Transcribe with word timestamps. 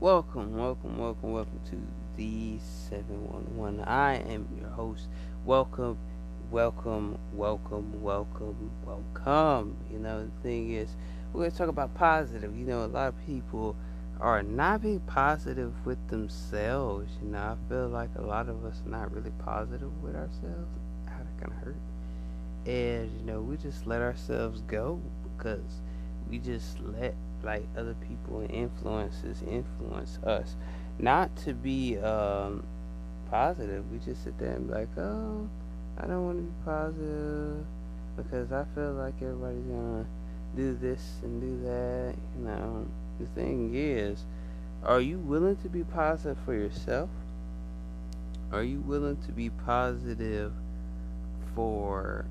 Welcome, 0.00 0.56
welcome, 0.56 0.96
welcome, 0.96 1.32
welcome 1.32 1.60
to 1.70 1.76
the 2.16 2.60
711. 2.88 3.80
I 3.80 4.18
am 4.32 4.46
your 4.56 4.68
host. 4.68 5.08
Welcome, 5.44 5.98
welcome, 6.52 7.18
welcome, 7.32 8.00
welcome, 8.00 8.70
welcome. 8.84 9.76
You 9.90 9.98
know, 9.98 10.22
the 10.22 10.30
thing 10.40 10.70
is, 10.70 10.94
we're 11.32 11.40
going 11.40 11.50
to 11.50 11.58
talk 11.58 11.66
about 11.66 11.96
positive. 11.96 12.56
You 12.56 12.64
know, 12.64 12.84
a 12.84 12.86
lot 12.86 13.08
of 13.08 13.26
people 13.26 13.74
are 14.20 14.40
not 14.40 14.82
being 14.82 15.00
positive 15.00 15.74
with 15.84 15.98
themselves. 16.06 17.10
You 17.20 17.30
know, 17.30 17.38
I 17.38 17.68
feel 17.68 17.88
like 17.88 18.10
a 18.14 18.22
lot 18.22 18.48
of 18.48 18.64
us 18.64 18.80
are 18.86 18.90
not 18.90 19.12
really 19.12 19.32
positive 19.44 19.90
with 20.00 20.14
ourselves. 20.14 20.78
How 21.06 21.18
that 21.18 21.40
kind 21.40 21.50
of 21.50 21.64
hurt. 21.64 21.76
And, 22.66 23.10
you 23.18 23.26
know, 23.26 23.40
we 23.40 23.56
just 23.56 23.84
let 23.84 24.00
ourselves 24.00 24.62
go 24.68 25.00
because 25.24 25.80
we 26.30 26.38
just 26.38 26.78
let 26.78 27.16
like 27.42 27.64
other 27.76 27.94
people 28.08 28.40
and 28.40 28.50
influences 28.50 29.42
influence 29.42 30.18
us. 30.24 30.56
Not 30.98 31.34
to 31.38 31.54
be 31.54 31.98
um, 31.98 32.64
positive. 33.30 33.90
We 33.92 33.98
just 33.98 34.24
sit 34.24 34.38
there 34.38 34.52
and 34.52 34.66
be 34.66 34.74
like, 34.74 34.98
oh, 34.98 35.48
I 35.98 36.06
don't 36.06 36.24
want 36.24 36.38
to 36.38 36.42
be 36.42 36.52
positive 36.64 37.66
because 38.16 38.52
I 38.52 38.64
feel 38.74 38.92
like 38.92 39.14
everybody's 39.22 39.64
gonna 39.64 40.06
do 40.56 40.76
this 40.80 41.20
and 41.22 41.40
do 41.40 41.66
that. 41.66 42.14
You 42.38 42.44
know, 42.44 42.86
the 43.20 43.26
thing 43.40 43.72
is, 43.74 44.24
are 44.84 45.00
you 45.00 45.18
willing 45.18 45.56
to 45.56 45.68
be 45.68 45.84
positive 45.84 46.36
for 46.44 46.54
yourself? 46.54 47.10
Are 48.52 48.62
you 48.62 48.80
willing 48.80 49.18
to 49.26 49.32
be 49.32 49.50
positive 49.50 50.52
for 51.54 52.24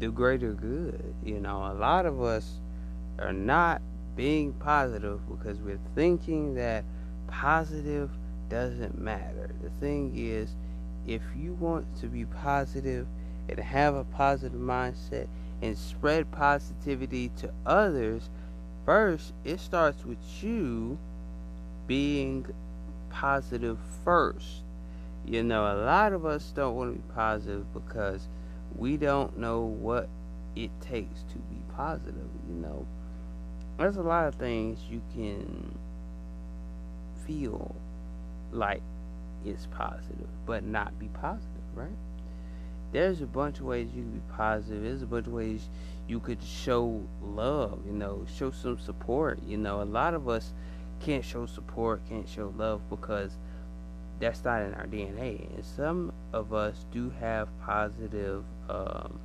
the 0.00 0.08
greater 0.08 0.52
good? 0.52 1.14
You 1.24 1.40
know, 1.40 1.58
a 1.58 1.74
lot 1.74 2.06
of 2.06 2.20
us 2.20 2.58
are 3.18 3.32
not 3.32 3.80
being 4.16 4.52
positive 4.54 5.20
because 5.28 5.58
we're 5.58 5.78
thinking 5.94 6.54
that 6.54 6.84
positive 7.26 8.10
doesn't 8.48 8.98
matter. 8.98 9.50
The 9.62 9.70
thing 9.80 10.12
is, 10.16 10.54
if 11.06 11.22
you 11.36 11.54
want 11.54 11.86
to 12.00 12.06
be 12.06 12.24
positive 12.24 13.06
and 13.48 13.58
have 13.58 13.94
a 13.94 14.04
positive 14.04 14.58
mindset 14.58 15.26
and 15.62 15.76
spread 15.76 16.30
positivity 16.30 17.30
to 17.36 17.50
others, 17.66 18.28
first 18.84 19.32
it 19.44 19.60
starts 19.60 20.04
with 20.04 20.18
you 20.42 20.98
being 21.86 22.46
positive 23.10 23.78
first. 24.04 24.62
You 25.26 25.42
know, 25.42 25.62
a 25.62 25.78
lot 25.84 26.12
of 26.12 26.26
us 26.26 26.52
don't 26.54 26.76
want 26.76 26.92
to 26.92 26.98
be 26.98 27.14
positive 27.14 27.72
because 27.72 28.28
we 28.76 28.96
don't 28.96 29.38
know 29.38 29.60
what 29.60 30.08
it 30.54 30.70
takes 30.80 31.22
to 31.22 31.38
be 31.38 31.56
positive. 31.74 32.28
You 32.48 32.54
know, 32.56 32.86
there's 33.78 33.96
a 33.96 34.02
lot 34.02 34.26
of 34.26 34.34
things 34.36 34.78
you 34.88 35.00
can 35.14 35.76
feel 37.26 37.74
like 38.52 38.82
is 39.44 39.66
positive, 39.72 40.28
but 40.46 40.64
not 40.64 40.98
be 40.98 41.08
positive, 41.08 41.48
right? 41.74 41.88
There's 42.92 43.20
a 43.20 43.26
bunch 43.26 43.58
of 43.58 43.66
ways 43.66 43.88
you 43.94 44.02
can 44.02 44.12
be 44.12 44.22
positive. 44.36 44.82
There's 44.82 45.02
a 45.02 45.06
bunch 45.06 45.26
of 45.26 45.32
ways 45.32 45.68
you 46.06 46.20
could 46.20 46.42
show 46.42 47.02
love, 47.22 47.80
you 47.86 47.92
know, 47.92 48.24
show 48.38 48.50
some 48.50 48.78
support. 48.78 49.40
You 49.46 49.56
know, 49.56 49.82
a 49.82 49.84
lot 49.84 50.14
of 50.14 50.28
us 50.28 50.52
can't 51.00 51.24
show 51.24 51.46
support, 51.46 52.00
can't 52.08 52.28
show 52.28 52.54
love 52.56 52.80
because 52.88 53.32
that's 54.20 54.44
not 54.44 54.62
in 54.62 54.74
our 54.74 54.86
DNA. 54.86 55.52
And 55.54 55.64
some 55.64 56.12
of 56.32 56.54
us 56.54 56.86
do 56.92 57.12
have 57.20 57.48
positive 57.66 58.44
um, 58.68 59.18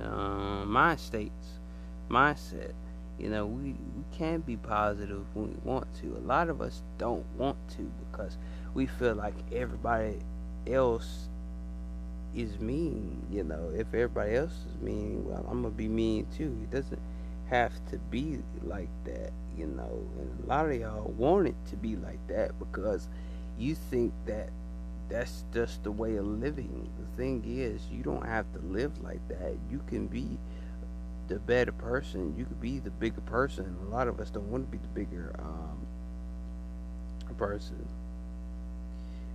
uh, 0.00 0.64
mind 0.64 1.00
states, 1.00 1.58
mindset. 2.08 2.72
You 3.20 3.28
know, 3.28 3.44
we, 3.44 3.72
we 3.72 4.04
can 4.12 4.40
be 4.40 4.56
positive 4.56 5.24
when 5.34 5.48
we 5.48 5.56
want 5.62 5.86
to. 6.00 6.16
A 6.16 6.24
lot 6.26 6.48
of 6.48 6.62
us 6.62 6.82
don't 6.96 7.24
want 7.36 7.56
to 7.76 7.90
because 8.10 8.38
we 8.72 8.86
feel 8.86 9.14
like 9.14 9.34
everybody 9.52 10.18
else 10.66 11.28
is 12.34 12.58
mean. 12.58 13.22
You 13.30 13.44
know, 13.44 13.70
if 13.74 13.88
everybody 13.88 14.36
else 14.36 14.52
is 14.52 14.80
mean, 14.80 15.24
well, 15.28 15.44
I'm 15.50 15.62
to 15.64 15.70
be 15.70 15.88
mean 15.88 16.26
too. 16.36 16.56
It 16.62 16.70
doesn't 16.70 17.00
have 17.50 17.72
to 17.90 17.98
be 17.98 18.38
like 18.62 18.88
that, 19.04 19.32
you 19.56 19.66
know. 19.66 20.06
And 20.18 20.44
a 20.44 20.46
lot 20.48 20.66
of 20.66 20.80
y'all 20.80 21.10
want 21.18 21.48
it 21.48 21.56
to 21.70 21.76
be 21.76 21.96
like 21.96 22.26
that 22.28 22.58
because 22.58 23.06
you 23.58 23.74
think 23.74 24.14
that 24.26 24.48
that's 25.10 25.44
just 25.52 25.82
the 25.82 25.90
way 25.90 26.16
of 26.16 26.24
living. 26.24 26.88
The 26.98 27.16
thing 27.22 27.42
is, 27.46 27.82
you 27.90 28.02
don't 28.02 28.24
have 28.24 28.50
to 28.54 28.60
live 28.60 29.02
like 29.02 29.26
that. 29.28 29.56
You 29.70 29.82
can 29.88 30.06
be 30.06 30.38
the 31.30 31.38
better 31.38 31.72
person. 31.72 32.34
You 32.36 32.44
could 32.44 32.60
be 32.60 32.80
the 32.80 32.90
bigger 32.90 33.20
person. 33.22 33.76
A 33.86 33.94
lot 33.94 34.08
of 34.08 34.18
us 34.20 34.30
don't 34.30 34.50
want 34.50 34.66
to 34.66 34.70
be 34.70 34.78
the 34.78 34.88
bigger 34.88 35.32
um, 35.38 35.86
person. 37.38 37.88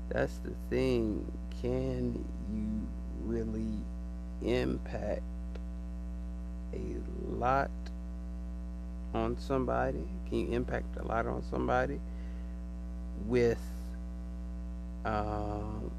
That's 0.09 0.37
the 0.39 0.51
thing. 0.69 1.25
Can 1.61 2.23
you 2.53 2.87
really 3.23 3.79
impact 4.43 5.23
a 6.73 6.97
lot 7.29 7.71
on 9.13 9.37
somebody? 9.39 10.03
Can 10.27 10.39
you 10.39 10.47
impact 10.49 10.97
a 10.97 11.03
lot 11.07 11.25
on 11.25 11.43
somebody 11.49 12.01
with 13.25 13.61
um, 15.05 15.89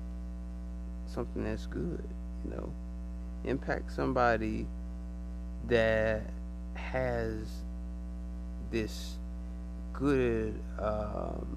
something 1.06 1.42
that's 1.44 1.66
good? 1.66 2.04
You 2.44 2.50
know, 2.50 2.72
impact 3.46 3.92
somebody 3.92 4.66
that 5.68 6.22
has 6.74 7.48
this 8.70 9.16
good 9.92 10.60
um, 10.78 11.56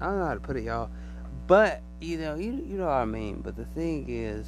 I 0.00 0.06
don't 0.06 0.18
know 0.18 0.26
how 0.26 0.34
to 0.34 0.40
put 0.40 0.56
it 0.56 0.64
y'all 0.64 0.90
but 1.46 1.82
you 2.00 2.18
know 2.18 2.34
you, 2.36 2.52
you 2.52 2.78
know 2.78 2.86
what 2.86 2.92
I 2.92 3.04
mean 3.04 3.40
but 3.42 3.56
the 3.56 3.66
thing 3.66 4.06
is 4.08 4.46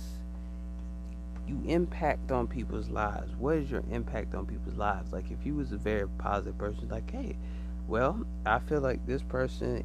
you 1.47 1.61
impact 1.67 2.31
on 2.31 2.47
people's 2.47 2.89
lives. 2.89 3.35
What 3.37 3.57
is 3.57 3.71
your 3.71 3.83
impact 3.91 4.35
on 4.35 4.47
people's 4.47 4.77
lives? 4.77 5.13
Like 5.13 5.31
if 5.31 5.45
you 5.45 5.57
was 5.57 5.73
a 5.73 5.77
very 5.77 6.09
positive 6.09 6.57
person 6.57 6.89
like 6.89 7.11
hey 7.11 7.37
well 7.89 8.25
I 8.47 8.59
feel 8.61 8.81
like 8.81 9.05
this 9.07 9.23
person 9.23 9.85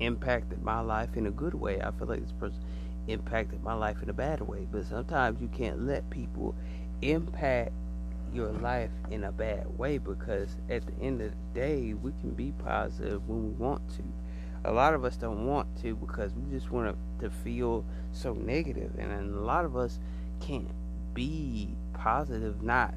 impacted 0.00 0.62
my 0.62 0.80
life 0.80 1.16
in 1.16 1.26
a 1.26 1.30
good 1.30 1.54
way. 1.54 1.80
I 1.80 1.90
feel 1.92 2.08
like 2.08 2.20
this 2.20 2.32
person 2.32 2.58
impacted 3.06 3.62
my 3.62 3.74
life 3.74 4.02
in 4.02 4.08
a 4.10 4.14
bad 4.14 4.40
way. 4.40 4.66
But 4.70 4.86
sometimes 4.86 5.40
you 5.40 5.48
can't 5.48 5.86
let 5.86 6.08
people 6.10 6.54
impact 7.02 7.72
your 8.34 8.50
life 8.52 8.90
in 9.10 9.24
a 9.24 9.32
bad 9.32 9.78
way 9.78 9.98
because 9.98 10.56
at 10.68 10.84
the 10.86 10.92
end 11.04 11.22
of 11.22 11.30
the 11.30 11.60
day, 11.60 11.94
we 11.94 12.12
can 12.20 12.30
be 12.30 12.52
positive 12.64 13.26
when 13.28 13.44
we 13.44 13.50
want 13.52 13.88
to. 13.96 14.02
A 14.64 14.72
lot 14.72 14.94
of 14.94 15.04
us 15.04 15.16
don't 15.16 15.46
want 15.46 15.68
to 15.82 15.94
because 15.94 16.32
we 16.34 16.50
just 16.50 16.70
want 16.70 16.96
to, 17.20 17.30
feel 17.42 17.86
so 18.12 18.34
negative, 18.34 18.90
and 18.98 19.34
a 19.34 19.40
lot 19.40 19.64
of 19.64 19.78
us 19.78 19.98
can't 20.40 20.68
be 21.14 21.74
positive 21.94 22.62
not 22.62 22.92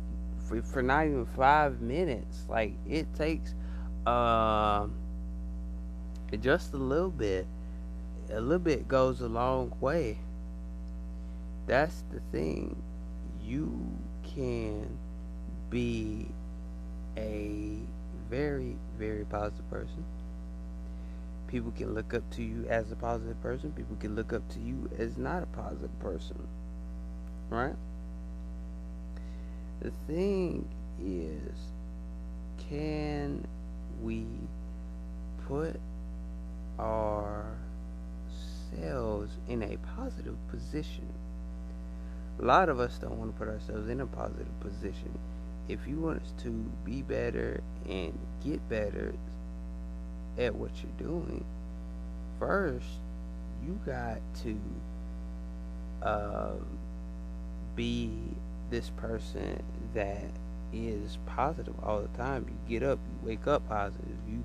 for, 0.47 0.61
for 0.61 0.81
not 0.81 1.05
even 1.05 1.25
five 1.25 1.79
minutes. 1.79 2.45
Like 2.49 2.73
it 2.85 3.13
takes 3.15 3.53
uh, 4.05 4.87
just 6.41 6.73
a 6.73 6.77
little 6.77 7.11
bit. 7.11 7.47
A 8.29 8.41
little 8.41 8.59
bit 8.59 8.87
goes 8.87 9.21
a 9.21 9.27
long 9.27 9.73
way. 9.79 10.17
That's 11.67 12.03
the 12.11 12.19
thing. 12.31 12.81
You 13.41 13.71
can 14.23 14.97
be 15.69 16.27
a 17.17 17.77
very, 18.29 18.75
very 18.97 19.25
positive 19.25 19.69
person. 19.69 20.03
People 21.47 21.71
can 21.71 21.93
look 21.93 22.13
up 22.13 22.29
to 22.31 22.43
you 22.43 22.65
as 22.69 22.91
a 22.91 22.95
positive 22.95 23.41
person. 23.41 23.71
People 23.71 23.95
can 23.99 24.15
look 24.15 24.33
up 24.33 24.47
to 24.49 24.59
you 24.59 24.89
as 24.97 25.17
not 25.17 25.43
a 25.43 25.45
positive 25.47 25.97
person. 25.99 26.47
Right? 27.49 27.75
The 29.79 29.91
thing 30.07 30.67
is, 31.01 31.57
can 32.69 33.47
we 34.01 34.25
put 35.47 35.79
ourselves 36.79 37.47
in 39.47 39.63
a 39.63 39.77
positive 39.95 40.35
position? 40.49 41.07
A 42.39 42.45
lot 42.45 42.67
of 42.69 42.79
us 42.79 42.97
don't 42.97 43.17
want 43.17 43.33
to 43.33 43.37
put 43.37 43.47
ourselves 43.47 43.87
in 43.89 44.01
a 44.01 44.05
positive 44.05 44.59
position 44.59 45.17
if 45.69 45.87
you 45.87 45.97
want 45.97 46.21
us 46.21 46.33
to 46.43 46.49
be 46.85 47.01
better 47.01 47.61
and 47.87 48.17
get 48.43 48.67
better 48.69 49.13
at 50.37 50.53
what 50.55 50.71
you're 50.81 51.07
doing, 51.07 51.43
first 52.39 52.87
you 53.65 53.79
got 53.85 54.19
to 54.43 54.59
uh, 56.01 56.53
be 57.75 58.11
this 58.69 58.89
person 58.91 59.61
that 59.93 60.25
is 60.73 61.17
positive 61.25 61.73
all 61.83 62.01
the 62.01 62.17
time. 62.17 62.45
You 62.47 62.79
get 62.79 62.87
up, 62.87 62.99
you 63.07 63.27
wake 63.27 63.47
up 63.47 63.67
positive. 63.67 64.17
You 64.29 64.43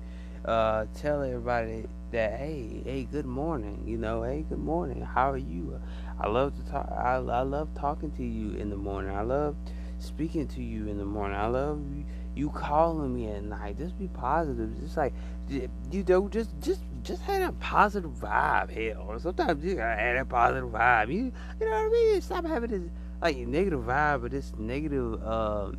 uh, 0.49 0.85
tell 0.95 1.21
everybody 1.21 1.85
that 2.11 2.39
hey, 2.39 2.81
hey, 2.85 3.07
good 3.11 3.25
morning. 3.25 3.83
You 3.85 3.97
know, 3.97 4.23
hey, 4.23 4.45
good 4.47 4.59
morning. 4.59 5.01
How 5.01 5.31
are 5.31 5.37
you? 5.37 5.79
I 6.19 6.27
love 6.27 6.55
to 6.57 6.71
talk. 6.71 6.89
I, 6.91 7.15
I 7.15 7.41
love 7.41 7.69
talking 7.75 8.11
to 8.11 8.23
you 8.23 8.57
in 8.57 8.69
the 8.69 8.77
morning. 8.77 9.15
I 9.15 9.21
love 9.21 9.55
speaking 10.03 10.47
to 10.49 10.61
you 10.61 10.87
in 10.87 10.97
the 10.97 11.05
morning. 11.05 11.37
I 11.37 11.47
love 11.47 11.79
you, 11.95 12.05
you 12.35 12.49
calling 12.49 13.13
me 13.13 13.29
at 13.29 13.43
night. 13.43 13.77
Just 13.77 13.97
be 13.97 14.07
positive. 14.07 14.79
Just 14.79 14.97
like 14.97 15.13
you 15.49 16.03
know, 16.07 16.27
just 16.29 16.49
just 16.61 16.81
just 17.03 17.21
have 17.23 17.49
a 17.49 17.53
positive 17.53 18.11
vibe. 18.11 18.69
Hell, 18.69 19.19
sometimes 19.19 19.63
you 19.63 19.75
gotta 19.75 19.99
have 19.99 20.15
that 20.15 20.29
positive 20.29 20.69
vibe. 20.69 21.07
You 21.09 21.31
you 21.59 21.65
know 21.65 21.71
what 21.71 21.85
I 21.85 21.89
mean? 21.89 22.21
Stop 22.21 22.45
having 22.45 22.69
this 22.69 22.81
like 23.21 23.37
negative 23.37 23.81
vibe 23.81 24.23
or 24.23 24.29
this 24.29 24.53
negative 24.57 25.23
uh, 25.23 25.71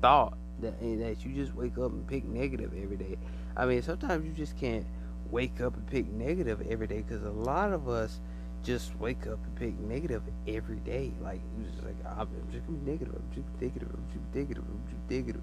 thought 0.00 0.36
that 0.60 0.80
that 0.80 1.24
you 1.24 1.32
just 1.34 1.54
wake 1.54 1.78
up 1.78 1.92
and 1.92 2.06
pick 2.06 2.24
negative 2.24 2.72
every 2.80 2.96
day. 2.96 3.16
I 3.56 3.66
mean, 3.66 3.82
sometimes 3.82 4.24
you 4.26 4.32
just 4.32 4.56
can't 4.56 4.86
wake 5.30 5.60
up 5.60 5.74
and 5.76 5.86
pick 5.86 6.10
negative 6.12 6.62
every 6.68 6.86
day 6.86 7.02
because 7.06 7.22
a 7.24 7.30
lot 7.30 7.72
of 7.72 7.88
us 7.88 8.20
just 8.62 8.98
wake 8.98 9.26
up 9.26 9.38
and 9.44 9.56
pick 9.56 9.78
negative 9.80 10.22
every 10.46 10.76
day. 10.76 11.12
Like 11.20 11.40
you 11.58 11.66
just 11.70 11.82
like 11.82 11.96
I'm 12.06 12.28
just 12.50 12.66
gonna 12.66 12.78
be 12.78 12.90
negative, 12.90 13.14
I'm 13.14 13.34
just 13.34 13.48
negative, 13.60 13.88
I'm 13.92 14.06
just 14.12 14.34
negative, 14.34 14.64
I'm 14.68 14.82
just 14.88 15.10
negative. 15.10 15.42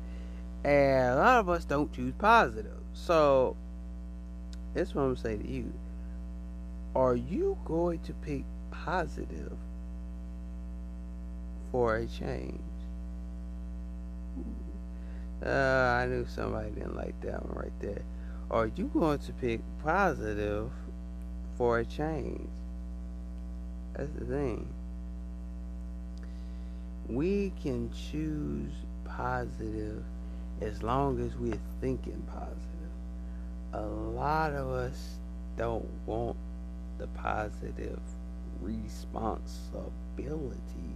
And 0.64 1.14
a 1.14 1.16
lot 1.16 1.40
of 1.40 1.50
us 1.50 1.66
don't 1.66 1.92
choose 1.94 2.14
positive. 2.18 2.80
So 2.94 3.56
that's 4.74 4.94
what 4.94 5.04
I'm 5.04 5.16
gonna 5.16 5.20
say 5.20 5.38
to 5.38 5.50
you. 5.50 5.74
Are 6.96 7.16
you 7.16 7.58
going 7.66 8.00
to 8.00 8.14
pick 8.14 8.44
positive 8.72 9.58
for 11.72 11.98
a 11.98 12.08
change? 12.08 12.60
Uh, 15.46 15.50
I 15.50 16.06
knew 16.08 16.26
somebody 16.26 16.72
didn't 16.72 16.96
like 16.96 17.20
that 17.22 17.46
one 17.46 17.64
right 17.64 17.80
there. 17.80 18.02
Are 18.52 18.68
you 18.68 18.90
going 18.94 19.20
to 19.20 19.34
pick 19.34 19.62
positive 19.84 20.72
for 21.58 21.80
a 21.80 21.86
change? 21.86 22.50
That's 24.00 24.12
the 24.14 24.26
thing. 24.26 24.68
We 27.10 27.52
can 27.62 27.92
choose 27.92 28.72
positive 29.04 30.06
as 30.62 30.82
long 30.82 31.20
as 31.20 31.36
we're 31.36 31.60
thinking 31.82 32.24
positive. 32.28 32.94
A 33.74 33.82
lot 33.82 34.54
of 34.54 34.70
us 34.70 35.18
don't 35.58 35.86
want 36.06 36.38
the 36.98 37.08
positive 37.08 38.00
responsibility. 38.62 40.96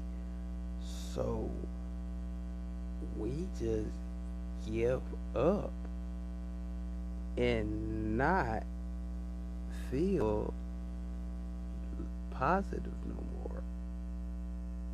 So 1.14 1.52
we 3.18 3.50
just 3.60 3.98
give 4.66 5.02
up 5.36 5.74
and 7.36 8.18
not 8.18 8.64
feel 9.92 10.54
positive 12.44 12.92
no 13.06 13.24
more. 13.38 13.63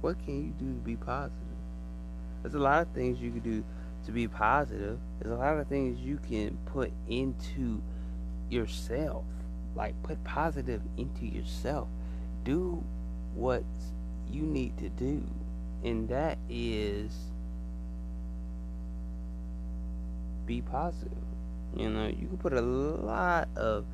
What 0.02 0.24
can 0.24 0.46
you 0.46 0.54
do 0.60 0.72
to 0.72 0.82
be 0.82 0.96
positive? 0.96 1.34
There's 2.44 2.54
a 2.54 2.60
lot 2.60 2.84
of 2.84 2.90
things 2.90 3.20
you 3.20 3.32
can 3.32 3.40
do 3.40 3.64
to 4.06 4.12
be 4.12 4.28
positive. 4.28 5.00
There's 5.20 5.34
a 5.34 5.36
lot 5.36 5.58
of 5.58 5.68
things 5.68 6.00
you 6.00 6.20
can 6.30 6.60
put 6.68 6.92
into 7.08 7.82
yourself. 8.52 9.26
Like 9.76 9.96
put 10.04 10.24
positive 10.24 10.82
into 10.96 11.26
yourself. 11.26 11.88
Do 12.44 12.84
what 13.34 13.64
you 14.32 14.44
need 14.44 14.78
to 14.78 14.90
do. 14.90 15.24
And 15.84 16.08
that 16.10 16.38
is 16.50 17.12
be 20.46 20.62
positive. 20.62 21.18
You 21.76 21.90
know, 21.90 22.08
you 22.08 22.28
can 22.28 22.38
put 22.38 22.54
a 22.54 22.62
lot 22.62 23.48
of 23.56 23.86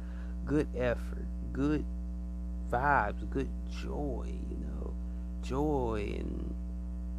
good 0.46 0.68
effort, 0.75 1.25
good 1.54 1.86
vibes, 2.72 3.30
good 3.30 3.50
joy, 3.82 4.34
you 4.50 4.58
know, 4.58 4.94
joy 5.42 6.16
and 6.18 6.54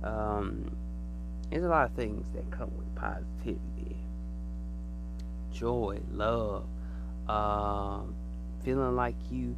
um 0.03 0.71
there's 1.51 1.65
a 1.65 1.69
lot 1.69 1.89
of 1.89 1.93
things 1.93 2.27
that 2.35 2.51
come 2.51 2.71
with 2.77 2.93
positivity. 2.95 3.97
Joy, 5.53 6.01
love, 6.11 6.67
um, 7.29 8.15
feeling 8.65 8.97
like 8.97 9.15
you 9.31 9.57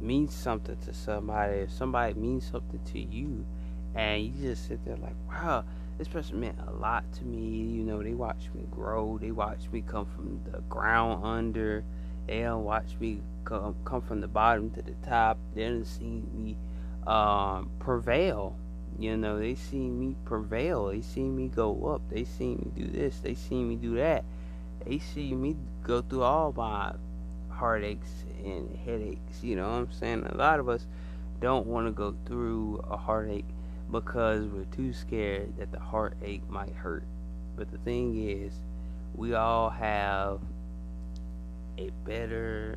mean 0.00 0.28
something 0.28 0.76
to 0.84 0.92
somebody, 0.92 1.60
if 1.60 1.72
somebody 1.72 2.14
means 2.14 2.46
something 2.46 2.80
to 2.92 3.00
you 3.00 3.44
and 3.94 4.22
you 4.22 4.50
just 4.50 4.68
sit 4.68 4.84
there 4.84 4.96
like, 4.96 5.16
wow, 5.28 5.64
this 5.98 6.08
person 6.08 6.40
meant 6.40 6.58
a 6.66 6.72
lot 6.72 7.04
to 7.14 7.24
me. 7.24 7.38
You 7.38 7.84
know, 7.84 8.02
they 8.02 8.14
watched 8.14 8.54
me 8.54 8.64
grow. 8.70 9.18
They 9.18 9.30
watched 9.30 9.72
me 9.72 9.82
come 9.86 10.06
from 10.06 10.40
the 10.50 10.60
ground 10.62 11.24
under. 11.24 11.84
They 12.26 12.42
don't 12.42 12.64
watch 12.64 12.96
me 13.00 13.20
come 13.44 13.74
come 13.84 14.00
from 14.00 14.20
the 14.20 14.28
bottom 14.28 14.70
to 14.70 14.82
the 14.82 14.94
top. 15.06 15.38
They 15.54 15.62
didn't 15.62 15.86
see 15.86 16.22
me 16.32 16.56
um, 17.06 17.70
prevail. 17.78 18.56
You 18.98 19.16
know, 19.16 19.38
they 19.38 19.54
see 19.56 19.88
me 19.88 20.14
prevail. 20.24 20.86
They 20.86 21.02
see 21.02 21.24
me 21.24 21.48
go 21.48 21.86
up. 21.86 22.02
They 22.10 22.24
see 22.24 22.54
me 22.54 22.70
do 22.76 22.86
this. 22.86 23.18
They 23.18 23.34
see 23.34 23.62
me 23.62 23.76
do 23.76 23.96
that. 23.96 24.24
They 24.86 24.98
see 24.98 25.34
me 25.34 25.56
go 25.82 26.02
through 26.02 26.22
all 26.22 26.52
my 26.52 26.92
heartaches 27.48 28.24
and 28.44 28.76
headaches. 28.84 29.42
You 29.42 29.56
know 29.56 29.68
what 29.68 29.78
I'm 29.78 29.92
saying? 29.92 30.26
A 30.26 30.36
lot 30.36 30.60
of 30.60 30.68
us 30.68 30.86
don't 31.40 31.66
want 31.66 31.86
to 31.86 31.92
go 31.92 32.14
through 32.26 32.84
a 32.88 32.96
heartache 32.96 33.48
because 33.90 34.46
we're 34.46 34.64
too 34.64 34.92
scared 34.92 35.56
that 35.58 35.72
the 35.72 35.80
heartache 35.80 36.48
might 36.48 36.74
hurt. 36.74 37.04
But 37.56 37.70
the 37.70 37.78
thing 37.78 38.28
is, 38.28 38.52
we 39.14 39.34
all 39.34 39.70
have 39.70 40.40
a 41.78 41.90
better 42.04 42.76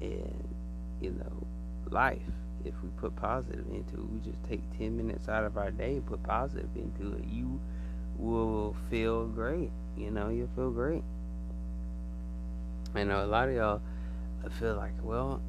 and 0.00 0.54
you 1.00 1.10
know 1.10 1.46
life 1.90 2.18
if 2.64 2.74
we 2.82 2.88
put 2.96 3.14
positive 3.16 3.66
into 3.70 3.94
it. 3.94 4.10
We 4.10 4.20
just 4.20 4.42
take 4.48 4.60
10 4.78 4.96
minutes 4.96 5.28
out 5.28 5.44
of 5.44 5.58
our 5.58 5.70
day 5.70 5.92
and 5.92 6.06
put 6.06 6.22
positive 6.22 6.70
into 6.76 7.14
it. 7.16 7.24
You 7.30 7.60
will 8.16 8.74
feel 8.88 9.26
great. 9.26 9.70
You 9.98 10.10
know, 10.10 10.30
you'll 10.30 10.48
feel 10.56 10.70
great. 10.70 11.02
I 12.94 13.04
know 13.04 13.22
a 13.22 13.26
lot 13.26 13.50
of 13.50 13.54
y'all 13.54 13.82
feel 14.58 14.76
like, 14.76 14.94
well, 15.02 15.42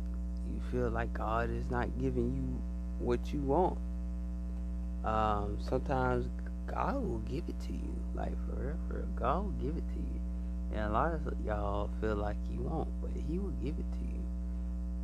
you 0.51 0.59
feel 0.71 0.89
like 0.89 1.13
God 1.13 1.49
is 1.49 1.69
not 1.71 1.87
giving 1.97 2.35
you 2.35 2.61
what 2.99 3.33
you 3.33 3.39
want 3.39 3.77
um, 5.05 5.57
sometimes 5.61 6.27
God 6.65 6.95
will 6.95 7.19
give 7.19 7.43
it 7.47 7.59
to 7.67 7.73
you. 7.73 7.95
Like 8.15 8.33
for 8.45 8.55
real, 8.55 8.77
for 8.87 8.93
real. 8.95 9.07
God 9.15 9.43
will 9.43 9.51
give 9.51 9.77
it 9.77 9.87
to 9.87 9.99
you. 9.99 10.19
And 10.73 10.81
a 10.81 10.89
lot 10.89 11.13
of 11.13 11.21
y'all 11.45 11.89
feel 12.01 12.15
like 12.15 12.37
you 12.51 12.61
won't, 12.61 12.89
but 13.01 13.11
He 13.29 13.39
will 13.39 13.53
give 13.63 13.75
it 13.77 13.91
to 13.93 13.99
you. 13.99 14.23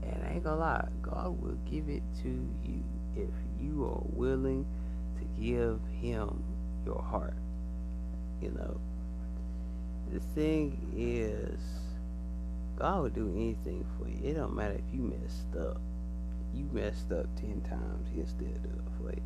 And 0.03 0.24
I 0.24 0.34
ain't 0.34 0.44
gonna 0.44 0.60
lie, 0.60 0.88
God 1.01 1.41
will 1.41 1.58
give 1.70 1.88
it 1.89 2.03
to 2.24 2.30
you 2.63 2.84
if 3.15 3.30
you 3.62 3.86
are 3.86 4.01
willing 4.13 4.65
to 5.18 5.41
give 5.41 5.80
Him 6.01 6.44
your 6.86 7.01
heart. 7.01 7.36
You 8.41 8.51
know, 8.51 8.80
the 10.12 10.20
thing 10.34 10.80
is, 10.96 11.60
God 12.77 13.03
will 13.03 13.10
do 13.10 13.32
anything 13.36 13.86
for 13.98 14.10
you. 14.10 14.20
It 14.24 14.34
don't 14.34 14.56
matter 14.56 14.74
if 14.74 14.94
you 14.94 15.01
messed 15.01 15.56
up. 15.56 15.80
You 16.53 16.68
messed 16.74 17.12
up 17.12 17.27
ten 17.36 17.62
times, 17.62 18.10
He'll 18.13 18.27
still 18.27 18.48
do 18.48 18.70
it 18.70 18.91
for 19.00 19.12
you 19.12 19.22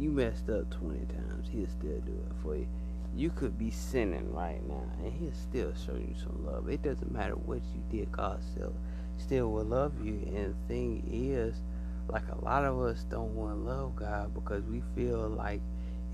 you 0.00 0.10
messed 0.10 0.48
up 0.48 0.70
20 0.70 0.98
times, 1.06 1.48
he'll 1.52 1.68
still 1.68 2.00
do 2.06 2.12
it 2.12 2.32
for 2.42 2.56
you. 2.56 2.66
You 3.14 3.30
could 3.30 3.58
be 3.58 3.70
sinning 3.70 4.32
right 4.32 4.66
now, 4.68 4.84
and 5.02 5.12
he'll 5.12 5.32
still 5.32 5.72
show 5.84 5.94
you 5.94 6.14
some 6.18 6.46
love. 6.46 6.68
It 6.68 6.82
doesn't 6.82 7.12
matter 7.12 7.34
what 7.34 7.60
you 7.74 7.82
did, 7.90 8.12
God 8.12 8.40
still 8.52 8.72
still 9.20 9.50
will 9.50 9.64
love 9.64 9.92
you. 10.04 10.20
And 10.34 10.54
the 10.54 10.68
thing 10.68 11.08
is, 11.12 11.54
like 12.08 12.24
a 12.32 12.44
lot 12.44 12.64
of 12.64 12.80
us 12.80 13.04
don't 13.04 13.34
want 13.34 13.52
to 13.52 13.70
love 13.70 13.96
God 13.96 14.34
because 14.34 14.64
we 14.64 14.82
feel 14.94 15.28
like 15.28 15.60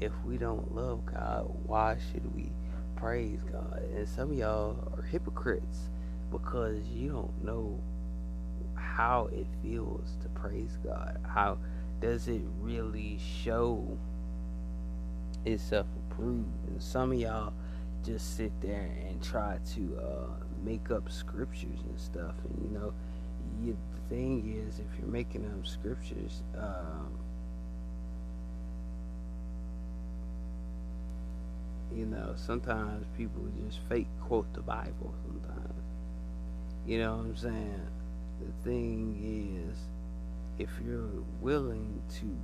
if 0.01 0.13
we 0.27 0.37
don't 0.37 0.75
love 0.75 1.07
God, 1.07 1.51
why 1.65 1.97
should 2.11 2.35
we 2.35 2.51
praise 2.97 3.41
God? 3.51 3.83
And 3.95 4.09
some 4.09 4.33
of 4.33 4.37
y'all 4.37 4.77
are 4.97 5.03
hypocrites 5.03 5.89
because 6.31 6.85
you 6.89 7.09
don't 7.11 7.45
know 7.45 7.81
how 8.75 9.29
it 9.33 9.47
feels 9.63 10.17
to 10.23 10.29
praise 10.31 10.77
God. 10.85 11.19
How 11.27 11.59
does 12.01 12.29
it 12.29 12.43
really 12.61 13.19
show 13.43 13.97
itself 15.47 15.87
approved? 16.11 16.47
Some 16.79 17.13
of 17.13 17.19
y'all 17.19 17.53
just 18.05 18.37
sit 18.37 18.53
there 18.61 18.91
and 19.09 19.23
try 19.23 19.59
to 19.75 19.99
uh, 20.01 20.45
make 20.65 20.91
up 20.91 21.11
scriptures 21.11 21.81
and 21.89 22.01
stuff. 22.01 22.35
And 22.45 22.63
you 22.63 22.79
know, 22.79 22.93
you, 23.63 23.77
the 23.95 24.15
thing 24.15 24.65
is, 24.67 24.79
if 24.79 24.87
you're 24.99 25.11
making 25.11 25.45
up 25.47 25.67
scriptures, 25.67 26.43
um, 26.57 27.19
you 31.95 32.07
know, 32.07 32.35
sometimes 32.37 33.07
people 33.17 33.43
just 33.67 33.79
fake 33.89 34.09
quote 34.21 34.53
the 34.53 34.61
Bible 34.61 35.15
sometimes. 35.27 35.83
You 36.87 36.99
know 37.01 37.17
what 37.17 37.25
I'm 37.27 37.37
saying? 37.37 37.87
The 38.41 38.69
thing 38.69 39.67
is, 39.73 39.79
if 40.59 40.71
you're 40.85 41.23
willing 41.41 42.03
to 42.21 42.37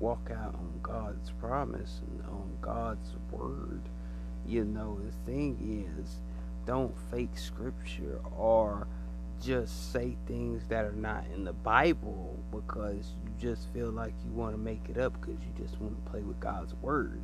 walk 0.00 0.30
out 0.32 0.54
on 0.54 0.80
God's 0.82 1.30
promise 1.32 2.00
and 2.10 2.22
on 2.26 2.50
God's 2.60 3.12
word, 3.30 3.82
you 4.46 4.64
know, 4.64 4.98
the 5.04 5.30
thing 5.30 5.86
is, 5.98 6.16
don't 6.66 6.94
fake 7.10 7.36
scripture 7.36 8.18
or 8.36 8.86
just 9.40 9.92
say 9.92 10.16
things 10.26 10.62
that 10.68 10.84
are 10.84 10.92
not 10.92 11.24
in 11.34 11.44
the 11.44 11.52
Bible 11.52 12.38
because 12.50 13.14
you 13.24 13.30
just 13.40 13.72
feel 13.72 13.90
like 13.90 14.12
you 14.24 14.32
want 14.32 14.54
to 14.54 14.58
make 14.58 14.88
it 14.88 14.98
up 14.98 15.18
because 15.20 15.36
you 15.42 15.64
just 15.64 15.80
want 15.80 16.04
to 16.04 16.10
play 16.10 16.20
with 16.20 16.38
God's 16.40 16.74
word. 16.82 17.20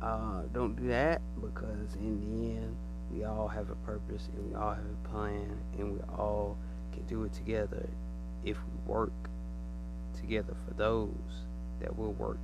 Uh, 0.00 0.42
don't 0.52 0.74
do 0.74 0.88
that 0.88 1.20
because 1.40 1.94
in 1.96 2.20
the 2.20 2.50
end, 2.56 2.76
we 3.12 3.24
all 3.24 3.46
have 3.46 3.70
a 3.70 3.74
purpose 3.76 4.28
and 4.34 4.48
we 4.48 4.54
all 4.56 4.70
have 4.70 4.84
a 4.84 5.08
plan 5.08 5.56
and 5.78 5.92
we 5.92 6.00
all 6.16 6.56
can 6.92 7.04
do 7.06 7.24
it 7.24 7.32
together 7.32 7.88
if 8.44 8.56
we 8.56 8.92
work 8.92 9.12
together 10.14 10.54
for 10.66 10.74
those 10.74 11.10
that 11.82 11.98
will 11.98 12.12
work. 12.12 12.38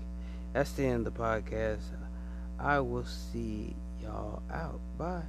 That's 0.52 0.72
the 0.72 0.84
end 0.84 1.06
of 1.06 1.14
the 1.14 1.20
podcast. 1.20 1.80
I 2.58 2.80
will 2.80 3.04
see 3.04 3.74
y'all 4.02 4.42
out. 4.52 4.80
Bye. 4.98 5.22